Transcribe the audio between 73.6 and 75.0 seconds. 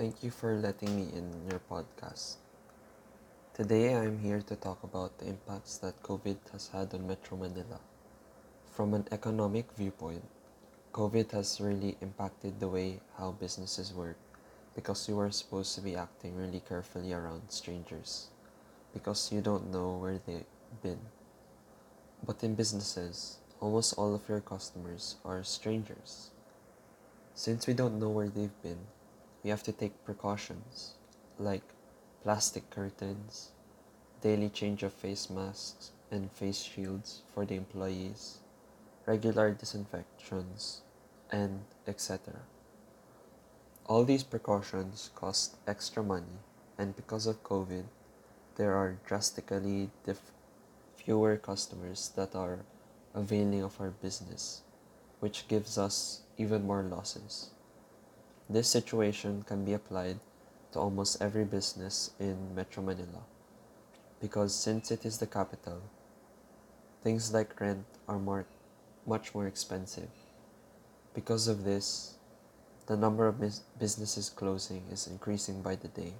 businesses closing